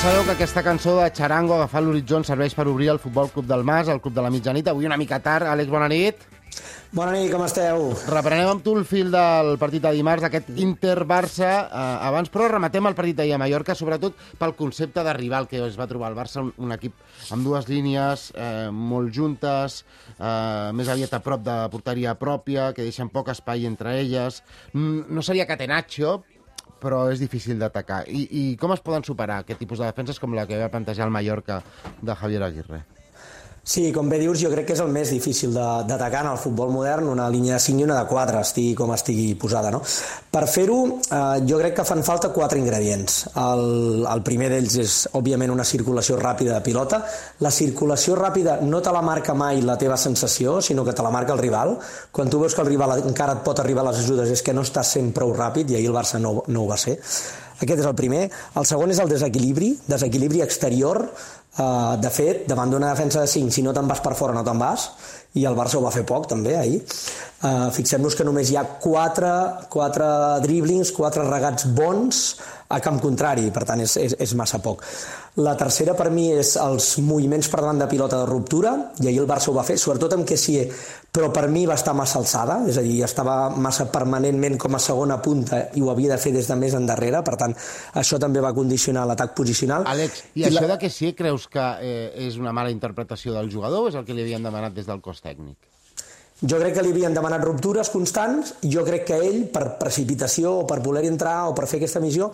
[0.00, 3.44] sabeu que aquesta cançó de Charango, agafant l'horitzó, ens serveix per obrir el Futbol Club
[3.50, 4.70] del Mas, el Club de la Mitjanit.
[4.72, 5.44] Avui una mica tard.
[5.50, 6.22] Àlex, bona nit.
[6.96, 7.84] Bona nit, com esteu?
[8.08, 11.50] Reprenem amb tu el fil del partit de dimarts, d'aquest Inter-Barça.
[11.68, 15.60] Eh, abans, però, rematem el partit d'ahir a Mallorca, sobretot pel concepte de rival que
[15.66, 16.96] es va trobar el Barça, un, un equip
[17.30, 19.82] amb dues línies eh, molt juntes,
[20.16, 24.42] eh, més aviat a prop de porteria pròpia, que deixen poc espai entre elles.
[24.72, 26.22] Mm, No seria catenaccio,
[26.82, 28.02] però és difícil d'atacar.
[28.08, 31.06] I, I com es poden superar aquest tipus de defenses com la que va plantejar
[31.08, 31.60] el Mallorca
[32.00, 32.84] de Javier Aguirre?
[33.62, 36.70] Sí, com bé dius, jo crec que és el més difícil d'atacar en el futbol
[36.72, 39.70] modern, una línia de 5 i una de 4, estigui com estigui posada.
[39.70, 39.82] No?
[40.32, 43.18] Per fer-ho, eh, jo crec que fan falta quatre ingredients.
[43.36, 47.02] El, el primer d'ells és, òbviament, una circulació ràpida de pilota.
[47.44, 51.12] La circulació ràpida no te la marca mai la teva sensació, sinó que te la
[51.12, 51.76] marca el rival.
[52.10, 54.56] Quan tu veus que el rival encara et pot arribar a les ajudes és que
[54.56, 56.96] no estàs sent prou ràpid, i ahir el Barça no, no ho va ser.
[57.60, 58.24] Aquest és el primer.
[58.56, 61.04] El segon és el desequilibri, desequilibri exterior.
[61.50, 64.44] Uh, de fet, davant d'una defensa de 5, si no te'n vas per fora no
[64.46, 64.86] te'n vas,
[65.36, 66.78] i el Barça ho va fer poc també ahir.
[67.42, 69.32] Uh, Fixem-nos que només hi ha 4,
[69.72, 70.10] 4
[70.46, 72.22] driblings, 4 regats bons
[72.70, 74.86] a camp contrari, per tant és, és, és massa poc.
[75.38, 79.20] La tercera per mi és els moviments per davant de pilota de ruptura, i ahir
[79.22, 80.64] el Barça ho va fer, sobretot amb Kessier,
[81.14, 84.82] però per mi va estar massa alçada, és a dir, estava massa permanentment com a
[84.82, 87.54] segona punta i ho havia de fer des de més endarrere, per tant,
[87.94, 89.86] això també va condicionar l'atac posicional.
[89.86, 90.74] Àlex, i, I això la...
[90.74, 94.06] de que sí, creus que eh, és una mala interpretació del jugador o és el
[94.08, 95.54] que li havien demanat des del cos tècnic?
[96.40, 100.66] Jo crec que li havien demanat ruptures constants, jo crec que ell, per precipitació o
[100.66, 102.30] per voler entrar o per fer aquesta missió,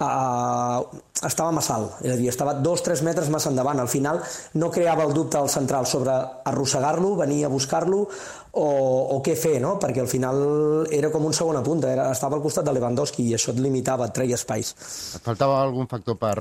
[0.00, 3.80] uh, estava massa alt, és a dir, estava dos, tres metres massa endavant.
[3.80, 4.20] Al final
[4.60, 6.14] no creava el dubte al central sobre
[6.50, 8.68] arrossegar-lo, venir a buscar-lo o,
[9.16, 9.76] o què fer, no?
[9.82, 13.36] perquè al final era com un segona punta, era, estava al costat de Lewandowski i
[13.36, 14.74] això et limitava, et treia espais.
[15.18, 16.36] Et faltava algun factor per,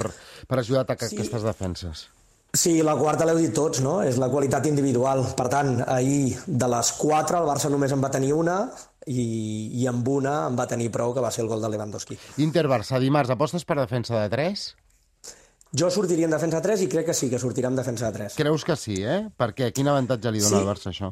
[0.47, 1.19] per ajudar a atacar sí.
[1.19, 2.07] aquestes defenses?
[2.53, 3.99] Sí, la quarta l'heu dit tots, no?
[4.01, 5.21] És la qualitat individual.
[5.37, 8.63] Per tant, ahir de les quatre el Barça només en va tenir una
[9.05, 12.17] i, i amb una en va tenir prou, que va ser el gol de Lewandowski.
[12.41, 14.65] Inter-Barça, dimarts, apostes per defensa de 3?
[15.77, 18.17] Jo sortiria en defensa de 3 i crec que sí, que sortirà en defensa de
[18.17, 18.35] 3.
[18.41, 19.27] Creus que sí, eh?
[19.37, 19.69] Per què?
[19.71, 20.63] Quin avantatge li dona Sí.
[20.63, 21.11] al Barça això?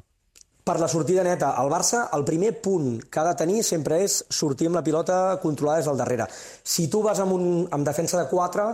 [0.68, 4.18] Per la sortida neta, el Barça, el primer punt que ha de tenir sempre és
[4.28, 6.26] sortir amb la pilota controlada des del darrere.
[6.64, 8.66] Si tu vas amb, un, amb defensa de 4,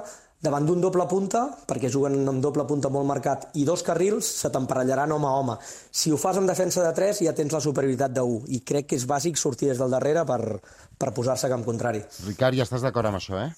[0.43, 4.51] davant d'un doble punta, perquè juguen amb doble punta molt marcat, i dos carrils, se
[4.51, 5.57] t'emparelleran home a home.
[5.63, 8.91] Si ho fas amb defensa de 3, ja tens la superioritat de 1, i crec
[8.91, 10.41] que és bàsic sortir des del darrere per,
[10.99, 12.03] per posar-se a camp contrari.
[12.27, 13.53] Ricard, ja estàs d'acord amb això, eh?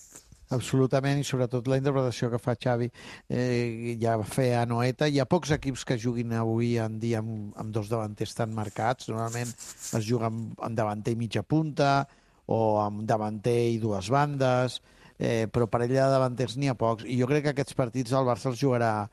[0.54, 2.86] Absolutament, i sobretot la interpretació que fa Xavi
[3.34, 5.08] eh, ja va fer a Noeta.
[5.10, 9.10] Hi ha pocs equips que juguin avui en dia amb, amb dos davanters tan marcats.
[9.10, 12.04] Normalment es juga amb, amb davanter i mitja punta
[12.46, 14.78] o amb davanter i dues bandes,
[15.20, 17.06] eh, però per ella de davanters n'hi ha pocs.
[17.08, 19.08] I jo crec que aquests partits el Barça els jugarà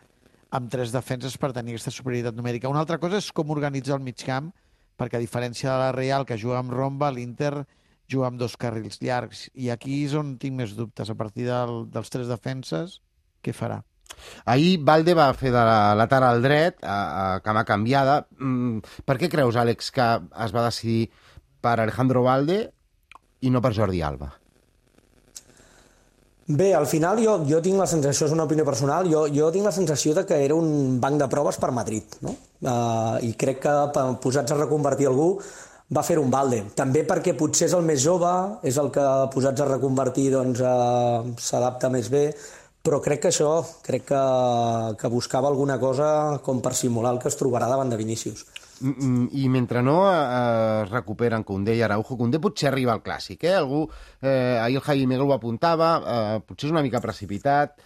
[0.53, 2.71] amb tres defenses per tenir aquesta superioritat numèrica.
[2.71, 4.51] Una altra cosa és com organitza el mig camp,
[5.01, 7.65] perquè a diferència de la Real, que juga amb romba, l'Inter
[8.13, 9.47] juga amb dos carrils llargs.
[9.55, 11.09] I aquí és on tinc més dubtes.
[11.09, 13.01] A partir del, dels tres defenses,
[13.43, 13.81] què farà?
[14.45, 18.21] Ahir Valde va fer de la lateral dret, a, a cama canviada.
[18.37, 20.11] Mm, per què creus, Àlex, que
[20.45, 21.09] es va decidir
[21.65, 22.61] per Alejandro Valde
[23.41, 24.35] i no per Jordi Alba?
[26.47, 29.69] Bé, al final jo, jo tinc la sensació, és una opinió personal, jo, jo tinc
[29.69, 32.35] la sensació de que era un banc de proves per Madrid, no?
[32.63, 33.75] Uh, I crec que
[34.23, 35.37] posats a reconvertir algú
[35.95, 36.65] va fer un balde.
[36.75, 38.33] També perquè potser és el més jove,
[38.67, 42.25] és el que posats a reconvertir doncs, uh, s'adapta més bé,
[42.83, 43.53] però crec que això,
[43.87, 44.25] crec que,
[44.99, 48.43] que buscava alguna cosa com per simular el que es trobarà davant de Vinícius.
[48.83, 53.57] I mentre no eh, es recuperen Koundé i Araujo, Koundé potser arriba al clàssic, eh?
[53.57, 53.85] Algú,
[54.21, 57.79] eh, ahir el Javi Miguel ho apuntava, eh, potser és una mica precipitat,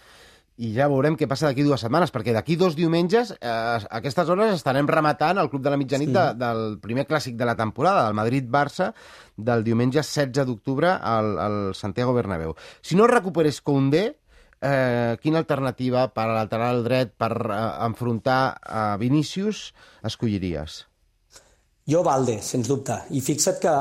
[0.57, 4.29] i ja veurem què passa d'aquí dues setmanes, perquè d'aquí dos diumenges, eh, a aquestes
[4.33, 6.15] hores estarem rematant el Club de la Mitjanit sí.
[6.15, 8.91] de, del primer clàssic de la temporada, del Madrid-Barça,
[9.37, 12.55] del diumenge 16 d'octubre al, al Santiago Bernabéu.
[12.81, 14.07] Si no recuperes Koundé,
[14.61, 19.71] eh, quina alternativa per a lateral dret per eh, enfrontar a Vinícius
[20.03, 20.85] escolliries?
[21.87, 22.97] Jo Valde, sens dubte.
[23.15, 23.73] I fixa't que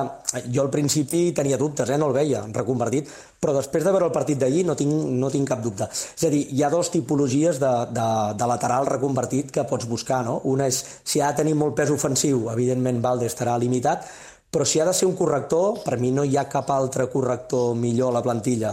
[0.54, 1.96] jo al principi tenia dubtes, eh?
[1.98, 3.08] no el veia reconvertit,
[3.42, 5.88] però després de veure el partit d'ahir no, tinc, no tinc cap dubte.
[5.90, 8.06] És a dir, hi ha dues tipologies de, de,
[8.38, 10.20] de lateral reconvertit que pots buscar.
[10.22, 10.38] No?
[10.46, 14.06] Una és, si ha de tenir molt pes ofensiu, evidentment Valde estarà limitat,
[14.54, 17.74] però si ha de ser un corrector, per mi no hi ha cap altre corrector
[17.74, 18.70] millor a la plantilla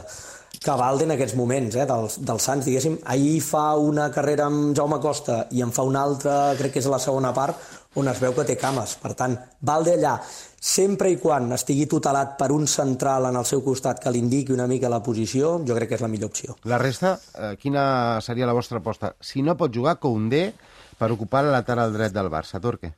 [0.63, 2.98] que Valde en aquests moments, eh, dels, dels Sants, diguéssim.
[3.12, 6.89] Ahir fa una carrera amb Jaume Costa i en fa una altra, crec que és
[6.89, 7.60] la segona part,
[8.00, 8.95] on es veu que té cames.
[9.01, 10.15] Per tant, Valde allà,
[10.57, 14.56] sempre i quan estigui tutelat per un central en el seu costat que li indiqui
[14.56, 16.57] una mica la posició, jo crec que és la millor opció.
[16.63, 19.15] La resta, eh, quina seria la vostra aposta?
[19.19, 20.54] Si no pot jugar, Koundé
[20.98, 22.62] per ocupar la lateral dret del Barça.
[22.62, 22.94] Torque.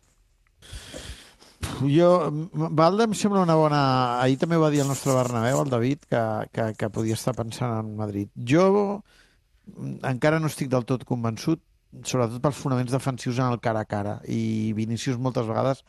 [1.81, 2.09] Jo,
[2.53, 3.81] Valde em sembla una bona...
[4.23, 6.23] Ahir també ho va dir el nostre Bernabéu, el David, que,
[6.55, 8.31] que, que podia estar pensant en Madrid.
[8.51, 11.61] Jo mm, encara no estic del tot convençut,
[12.03, 14.17] sobretot pels fonaments defensius en el cara a cara.
[14.31, 15.83] I Vinícius moltes vegades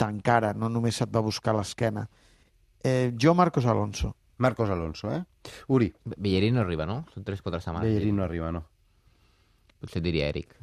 [0.00, 2.06] t'encara, no només et va buscar l'esquena.
[2.84, 4.14] Eh, jo, Marcos Alonso.
[4.40, 5.22] Marcos Alonso, eh?
[5.68, 5.90] Uri.
[6.16, 7.02] Bellerín no arriba, no?
[7.12, 7.88] Són 3-4 setmanes.
[7.88, 8.64] Bellerín no arriba, no.
[9.80, 10.56] Potser diria Eric.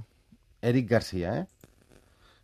[0.66, 1.67] Eric Garcia, eh?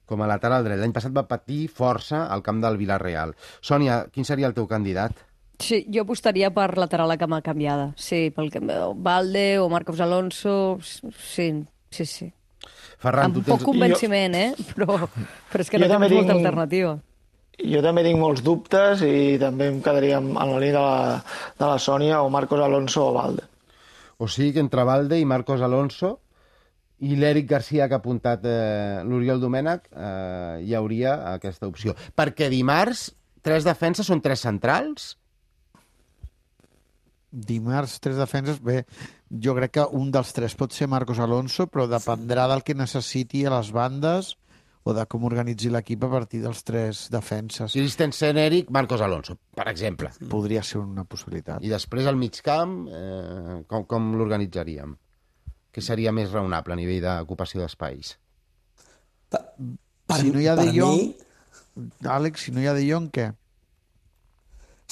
[0.09, 0.79] Com a lateral dret.
[0.81, 3.35] L'any passat va patir força al camp del Villarreal.
[3.61, 5.15] Sònia, quin seria el teu candidat?
[5.63, 7.93] Sí, jo apostaria per lateral a cama canviada.
[7.95, 8.59] Sí, pel que...
[8.59, 10.79] Valde o Marcos Alonso...
[10.81, 11.51] Sí,
[11.89, 12.27] sí, sí.
[13.03, 13.67] Ferran, Amb tu poc tens...
[13.67, 14.49] convenciment, eh?
[14.73, 14.97] Però,
[15.51, 16.93] però és que Jo no tens molta alternativa.
[17.61, 21.17] Jo també tinc molts dubtes i també em quedaria en la línia de la,
[21.59, 23.45] de la Sònia o Marcos Alonso o Valde.
[24.17, 26.15] O sigui que entre Valde i Marcos Alonso
[27.03, 31.95] i l'Eric Garcia que ha apuntat eh, l'Oriol Domènech eh, hi hauria aquesta opció.
[32.15, 33.09] Perquè dimarts
[33.43, 35.13] tres defenses són tres centrals?
[37.33, 38.61] Dimarts, tres defenses.
[38.61, 38.83] Bé,
[39.41, 43.43] jo crec que un dels tres pot ser Marcos Alonso, però dependrà del que necessiti
[43.45, 44.35] a les bandes
[44.83, 47.71] o de com organitzi l'equip a partir dels tres defenses.
[47.73, 50.11] Christensen, Eric, Marcos Alonso, per exemple.
[50.29, 51.63] Podria ser una possibilitat.
[51.63, 54.97] I després al mig camp, eh, com, com l'organitzaríem?
[55.73, 58.15] Què seria més raonable a nivell d'ocupació d'espais?
[59.33, 59.41] Per,
[60.19, 63.31] Si no hi ha De Jong, mi, Àlex, si no hi ha De Jong, què?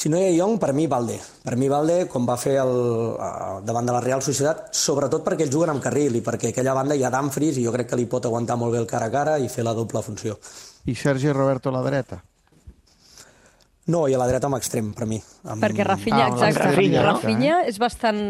[0.01, 1.19] si no hi ha Jong, per mi Valde.
[1.43, 2.71] Per mi Valde, com va fer el,
[3.67, 6.97] davant de la Real Societat, sobretot perquè ells juguen amb carril i perquè aquella banda
[6.97, 9.13] hi ha Dumfries i jo crec que li pot aguantar molt bé el cara a
[9.13, 10.39] cara i fer la doble funció.
[10.89, 12.23] I Sergi Roberto a la dreta?
[13.91, 15.17] No, i a la dreta amb extrem, per mi.
[15.43, 15.59] Amb...
[15.63, 17.15] Perquè Rafinha, Ah, exacte, Rafinha, no?
[17.17, 18.21] Rafinha és bastant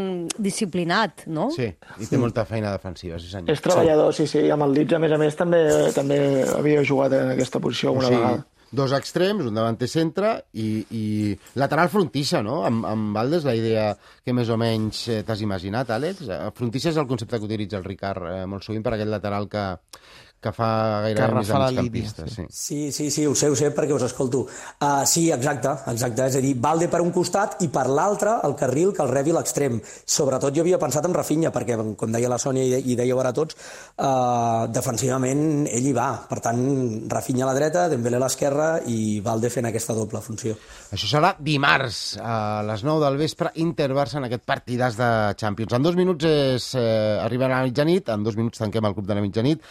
[0.42, 1.50] disciplinat, no?
[1.56, 1.68] Sí,
[2.02, 3.52] i té molta feina defensiva, sí senyor.
[3.54, 4.42] És treballador, sí, sí.
[4.48, 5.62] I amb el Leeds, a més a més, també
[5.96, 6.18] també
[6.58, 8.48] havia jugat en aquesta posició alguna vegada.
[8.72, 11.04] dos extrems, un davanter centre i, i
[11.60, 12.62] lateral frontissa, no?
[12.63, 13.90] Amb, amb Valdes, la idea
[14.24, 16.22] que més o menys eh, t'has imaginat, Àlex.
[16.31, 19.50] Eh, Frontissa és el concepte que utilitza el Ricard eh, molt sovint per aquest lateral
[19.52, 19.66] que,
[20.41, 20.67] que fa
[21.05, 22.23] gairebé Que més migcampista.
[22.27, 22.45] Sí.
[22.49, 24.47] Sí, sí, sí, ho sé, ho sé, perquè us escolto.
[24.81, 26.25] Uh, sí, exacte, exacte.
[26.31, 29.31] És a dir, Valde per un costat i per l'altre el carril que el rebi
[29.35, 29.79] l'extrem.
[30.05, 33.19] Sobretot jo havia pensat en Rafinha, perquè, com deia la Sònia i, de- i dèieu
[33.21, 33.55] ara tots,
[34.01, 36.09] uh, defensivament ell hi va.
[36.29, 36.61] Per tant,
[37.11, 40.55] Rafinha a la dreta, Dembélé a l'esquerra i Valde fent aquesta doble funció.
[40.91, 45.09] Això serà dimarts a les 9 del vespre, Inter-Barça en aquest partidàs de
[45.39, 45.73] Champions.
[45.77, 49.07] En dos minuts és, eh, arribarà a la mitjanit, en dos minuts tanquem el Club
[49.07, 49.61] de la Mitjanit.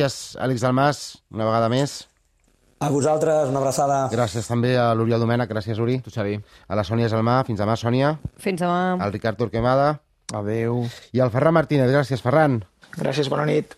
[0.00, 0.98] Gràcies, Àlex Dalmas,
[1.28, 2.06] una vegada més.
[2.80, 3.98] A vosaltres, una abraçada.
[4.08, 5.98] Gràcies també a l'Oriol Domènech, gràcies, Uri.
[6.00, 6.38] Tu, Xavi.
[6.40, 8.14] A la Sònia Salmà, fins demà, Sònia.
[8.40, 8.96] Fins demà.
[8.96, 9.90] Al Ricard Torquemada.
[10.32, 10.86] Adeu.
[11.12, 12.62] I al Ferran Martínez, gràcies, Ferran.
[12.96, 13.76] Gràcies, bona nit.